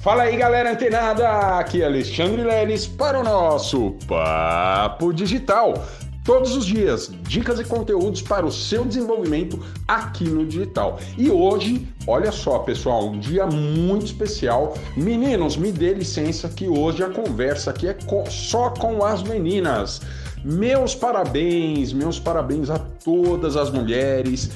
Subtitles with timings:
[0.00, 1.28] Fala aí, galera antenada!
[1.58, 5.74] Aqui é Alexandre Leles para o nosso Papo Digital.
[6.24, 10.98] Todos os dias, dicas e conteúdos para o seu desenvolvimento aqui no digital.
[11.18, 14.72] E hoje, olha só, pessoal, um dia muito especial.
[14.96, 17.96] Meninos, me dê licença que hoje a conversa aqui é
[18.30, 20.00] só com as meninas.
[20.42, 24.50] Meus parabéns, meus parabéns a todas as mulheres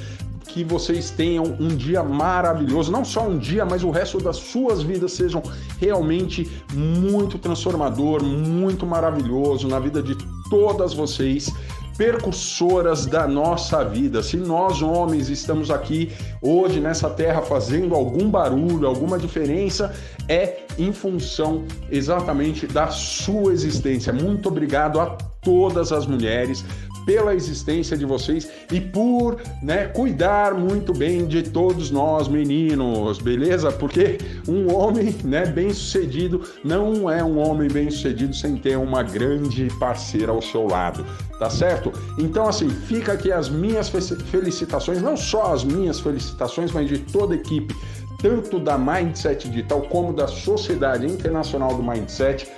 [0.55, 4.84] que vocês tenham um dia maravilhoso, não só um dia, mas o resto das suas
[4.84, 5.43] vidas sejam
[5.80, 10.16] realmente muito transformador, muito maravilhoso na vida de
[10.48, 11.52] todas vocês
[11.98, 14.23] percursoras da nossa vida.
[14.23, 19.93] Se nós homens estamos aqui hoje nessa terra fazendo algum barulho, alguma diferença,
[20.29, 24.12] é em função exatamente da sua existência.
[24.12, 25.07] Muito obrigado a
[25.43, 26.65] todas as mulheres
[27.05, 33.71] pela existência de vocês e por né, cuidar muito bem de todos nós, meninos, beleza?
[33.71, 34.19] Porque
[34.49, 39.69] um homem né, bem sucedido não é um homem bem sucedido sem ter uma grande
[39.79, 41.05] parceira ao seu lado,
[41.38, 41.93] tá certo?
[42.19, 47.35] Então, assim, fica aqui as minhas felicitações, não só as minhas felicitações, mas de toda
[47.35, 47.74] a equipe
[48.24, 52.51] tanto da Mindset Digital como da Sociedade Internacional do Mindset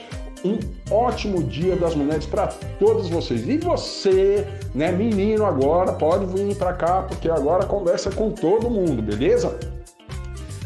[0.45, 0.59] um
[0.91, 2.49] ótimo Dia das Mulheres para
[2.79, 3.49] todos vocês.
[3.49, 9.03] E você, né, menino, agora pode vir para cá porque agora conversa com todo mundo,
[9.03, 9.59] beleza?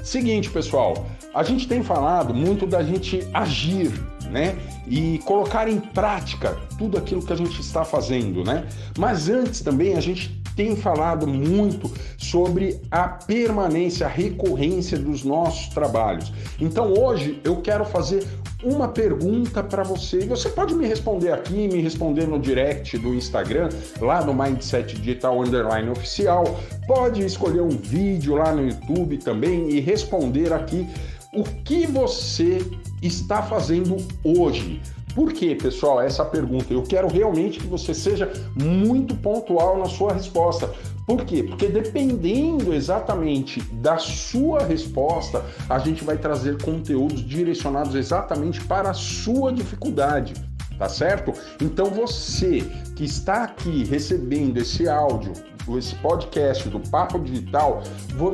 [0.03, 3.93] Seguinte, pessoal, a gente tem falado muito da gente agir,
[4.31, 4.57] né?
[4.89, 8.67] E colocar em prática tudo aquilo que a gente está fazendo, né?
[8.99, 15.69] Mas antes também a gente tem falado muito sobre a permanência, a recorrência dos nossos
[15.69, 16.33] trabalhos.
[16.61, 18.27] Então hoje eu quero fazer
[18.63, 20.21] uma pergunta para você.
[20.27, 23.69] Você pode me responder aqui, me responder no direct do Instagram,
[24.01, 26.45] lá no Mindset Digital Underline Oficial.
[26.87, 30.87] Pode escolher um vídeo lá no YouTube também e responder aqui
[31.33, 32.59] o que você
[33.03, 34.81] está fazendo hoje.
[35.15, 36.73] Por que, pessoal, essa pergunta?
[36.73, 40.73] Eu quero realmente que você seja muito pontual na sua resposta.
[41.11, 41.43] Por quê?
[41.43, 48.95] Porque dependendo exatamente da sua resposta, a gente vai trazer conteúdos direcionados exatamente para a
[48.95, 50.35] sua dificuldade
[50.79, 51.35] tá certo?
[51.61, 52.61] Então você
[52.97, 55.35] que está aqui recebendo esse áudio,
[55.77, 57.83] esse podcast do Papo Digital,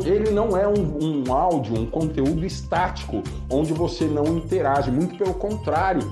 [0.04, 3.20] ele não é um, um áudio, um conteúdo estático,
[3.50, 6.02] onde você não interage, muito pelo contrário,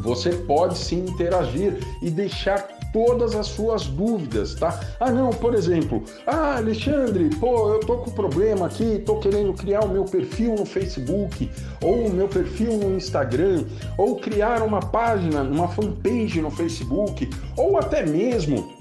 [0.00, 4.78] você pode sim interagir e deixar todas as suas dúvidas, tá?
[5.00, 9.84] Ah, não, por exemplo, ah, Alexandre, pô, eu tô com problema aqui, tô querendo criar
[9.84, 11.50] o meu perfil no Facebook,
[11.82, 13.64] ou o meu perfil no Instagram,
[13.96, 18.72] ou criar uma página, uma fanpage no Facebook, ou até mesmo,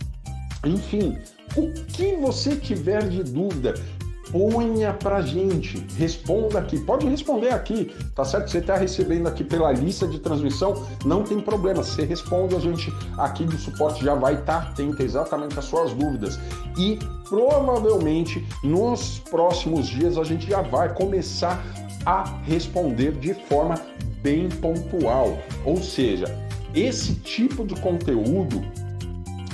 [0.66, 1.18] enfim,
[1.56, 3.74] o que você tiver de dúvida,
[4.32, 8.50] ponha pra gente, responda aqui, pode responder aqui, tá certo?
[8.50, 12.92] Você está recebendo aqui pela lista de transmissão, não tem problema, você responde, a gente
[13.18, 16.40] aqui do suporte já vai estar tá atento exatamente às suas dúvidas.
[16.78, 16.98] E
[17.28, 21.62] provavelmente nos próximos dias a gente já vai começar
[22.06, 23.76] a responder de forma
[24.22, 26.26] bem pontual, ou seja,
[26.74, 28.62] esse tipo de conteúdo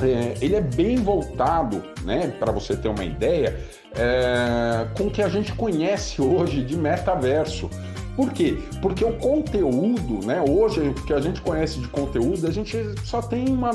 [0.02, 3.60] é, ele é bem voltado, né, para você ter uma ideia,
[3.96, 7.70] é, com o que a gente conhece hoje de metaverso.
[8.16, 8.58] Por quê?
[8.82, 13.22] Porque o conteúdo, né, hoje o que a gente conhece de conteúdo, a gente só
[13.22, 13.72] tem uma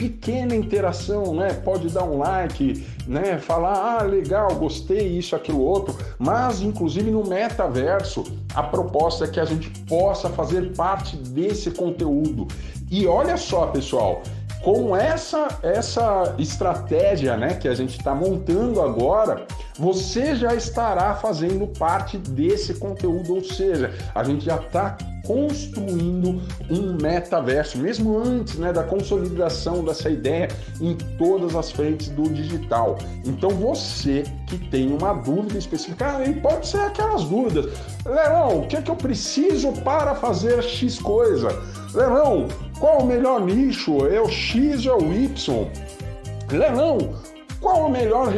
[0.00, 1.52] pequena interação, né?
[1.52, 3.36] Pode dar um like, né?
[3.36, 5.94] Falar, ah, legal, gostei, isso, aquilo, outro.
[6.18, 8.24] Mas, inclusive, no metaverso,
[8.54, 12.48] a proposta é que a gente possa fazer parte desse conteúdo.
[12.90, 14.22] E olha só, pessoal,
[14.62, 19.46] com essa essa estratégia né, que a gente está montando agora,
[19.80, 26.98] você já estará fazendo parte desse conteúdo, ou seja, a gente já está construindo um
[27.00, 30.48] metaverso, mesmo antes né, da consolidação dessa ideia
[30.82, 32.98] em todas as frentes do digital.
[33.24, 37.72] Então você que tem uma dúvida específica, ah, e pode ser aquelas dúvidas,
[38.04, 41.48] Leão, o que é que eu preciso para fazer X coisa?
[41.94, 42.48] Leão,
[42.78, 44.06] qual o melhor nicho?
[44.06, 45.68] É o X ou o Y?
[46.50, 47.14] Leão,
[47.60, 48.32] qual o melhor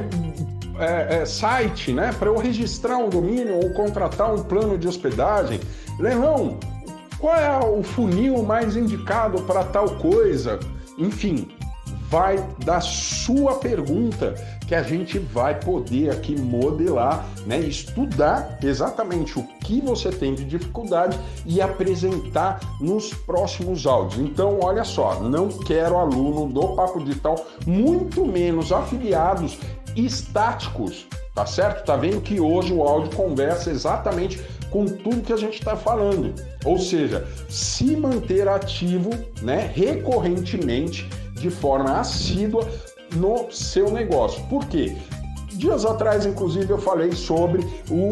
[0.79, 5.61] é, é, site né, para eu registrar um domínio ou contratar um plano de hospedagem?
[5.99, 6.59] Leão,
[7.19, 10.59] qual é o funil mais indicado para tal coisa?
[10.99, 11.49] Enfim,
[12.13, 14.35] vai da sua pergunta
[14.69, 20.45] que a gente vai poder aqui modelar, né, estudar exatamente o que você tem de
[20.45, 24.21] dificuldade e apresentar nos próximos áudios.
[24.21, 29.59] Então, olha só, não quero aluno do Papo Digital, muito menos afiliados
[29.97, 31.85] estáticos, tá certo?
[31.85, 34.41] Tá vendo que hoje o áudio conversa exatamente
[34.71, 36.35] com tudo que a gente está falando.
[36.65, 39.11] Ou seja, se manter ativo
[39.43, 42.69] né, recorrentemente, de forma assídua
[43.15, 44.43] no seu negócio.
[44.47, 44.97] Por quê?
[45.53, 48.11] Dias atrás, inclusive, eu falei sobre o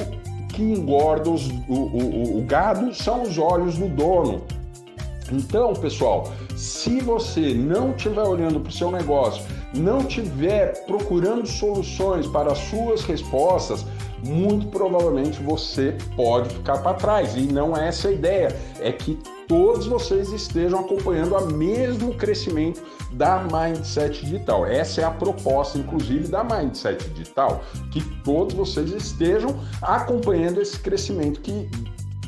[0.48, 4.42] que engorda os, o, o, o gado são os olhos do dono.
[5.32, 9.42] Então, pessoal, se você não estiver olhando para o seu negócio,
[9.74, 13.84] não estiver procurando soluções para as suas respostas,
[14.24, 17.34] muito provavelmente você pode ficar para trás.
[17.36, 19.18] E não é essa a ideia, é que
[19.48, 22.82] todos vocês estejam acompanhando o mesmo crescimento
[23.12, 24.66] da Mindset Digital.
[24.66, 31.40] Essa é a proposta, inclusive, da Mindset Digital, que todos vocês estejam acompanhando esse crescimento
[31.40, 31.68] que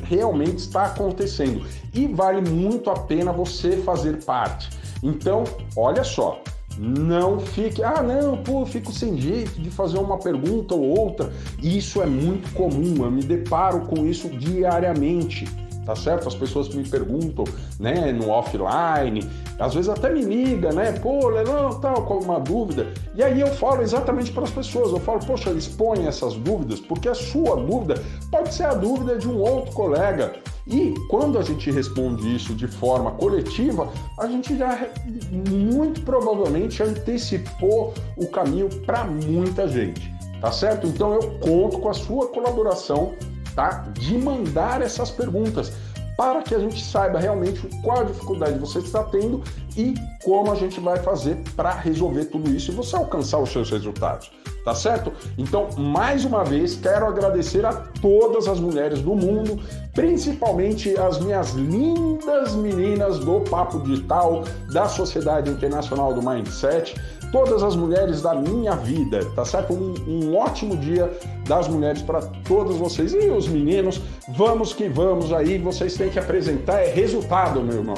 [0.03, 4.69] realmente está acontecendo e vale muito a pena você fazer parte.
[5.01, 5.43] Então,
[5.75, 6.41] olha só,
[6.77, 11.31] não fique, ah, não, pô, fico sem jeito de fazer uma pergunta ou outra.
[11.61, 15.45] Isso é muito comum, eu me deparo com isso diariamente
[15.85, 16.27] tá certo?
[16.27, 17.45] As pessoas me perguntam,
[17.79, 19.27] né, no offline,
[19.59, 22.87] às vezes até me liga, né, pô, Leilão, tal, com uma dúvida.
[23.15, 27.09] E aí eu falo exatamente para as pessoas, eu falo, poxa, expõe essas dúvidas, porque
[27.09, 28.01] a sua dúvida
[28.31, 30.33] pode ser a dúvida de um outro colega.
[30.65, 34.87] E quando a gente responde isso de forma coletiva, a gente já
[35.31, 40.09] muito provavelmente antecipou o caminho para muita gente,
[40.39, 40.87] tá certo?
[40.87, 43.13] Então eu conto com a sua colaboração
[43.55, 43.85] tá?
[43.93, 45.71] De mandar essas perguntas
[46.17, 49.43] para que a gente saiba realmente qual a dificuldade você está tendo
[49.75, 53.69] e como a gente vai fazer para resolver tudo isso e você alcançar os seus
[53.71, 54.31] resultados,
[54.63, 55.11] tá certo?
[55.37, 59.59] Então, mais uma vez, quero agradecer a todas as mulheres do mundo,
[59.93, 66.95] principalmente as minhas lindas meninas do Papo Digital, da Sociedade Internacional do Mindset,
[67.33, 69.73] todas as mulheres da minha vida, tá certo?
[69.73, 71.11] Um, um ótimo dia
[71.47, 73.11] das mulheres para todos vocês.
[73.11, 73.99] E os meninos,
[74.37, 77.95] vamos que vamos aí, vocês têm que apresentar é resultado, meu irmão.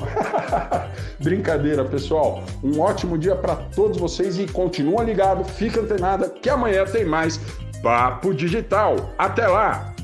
[1.20, 2.42] Brincadeira, pessoal.
[2.64, 7.38] Um ótimo dia para todos vocês e continua ligado, fica antenada que amanhã tem mais
[7.84, 8.96] Papo Digital.
[9.18, 9.94] Até lá!